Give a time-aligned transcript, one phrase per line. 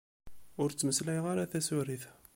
[0.61, 2.03] Ur ttmeslayeɣ ara tarusit.